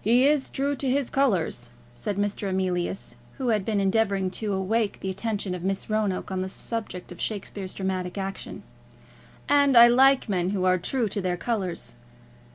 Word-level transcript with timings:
"He 0.00 0.26
is 0.26 0.48
true 0.48 0.74
to 0.76 0.88
his 0.88 1.10
colours," 1.10 1.68
said 1.94 2.16
Mr. 2.16 2.48
Emilius, 2.48 3.16
who 3.34 3.48
had 3.48 3.66
been 3.66 3.80
endeavouring 3.80 4.30
to 4.40 4.54
awake 4.54 5.00
the 5.00 5.10
attention 5.10 5.54
of 5.54 5.62
Miss 5.62 5.90
Roanoke 5.90 6.30
on 6.30 6.40
the 6.40 6.48
subject 6.48 7.12
of 7.12 7.20
Shakespeare's 7.20 7.74
dramatic 7.74 8.16
action, 8.16 8.62
"and 9.50 9.76
I 9.76 9.88
like 9.88 10.26
men 10.26 10.50
who 10.56 10.64
are 10.64 10.78
true 10.78 11.06
to 11.10 11.20
their 11.20 11.36
colours." 11.36 11.96